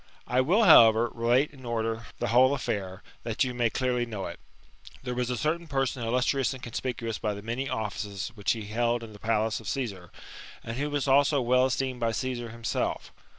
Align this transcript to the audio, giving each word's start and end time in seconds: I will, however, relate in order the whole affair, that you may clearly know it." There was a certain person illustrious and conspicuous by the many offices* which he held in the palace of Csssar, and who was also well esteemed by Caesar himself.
I 0.25 0.41
will, 0.41 0.63
however, 0.63 1.11
relate 1.13 1.51
in 1.51 1.63
order 1.63 2.07
the 2.17 2.29
whole 2.29 2.55
affair, 2.55 3.03
that 3.21 3.43
you 3.43 3.53
may 3.53 3.69
clearly 3.69 4.03
know 4.03 4.25
it." 4.25 4.39
There 5.03 5.13
was 5.13 5.29
a 5.29 5.37
certain 5.37 5.67
person 5.67 6.01
illustrious 6.01 6.55
and 6.55 6.63
conspicuous 6.63 7.19
by 7.19 7.35
the 7.35 7.43
many 7.43 7.69
offices* 7.69 8.29
which 8.33 8.53
he 8.53 8.65
held 8.65 9.03
in 9.03 9.13
the 9.13 9.19
palace 9.19 9.59
of 9.59 9.67
Csssar, 9.67 10.09
and 10.63 10.77
who 10.77 10.89
was 10.89 11.07
also 11.07 11.39
well 11.39 11.67
esteemed 11.67 11.99
by 11.99 12.13
Caesar 12.13 12.49
himself. 12.49 13.13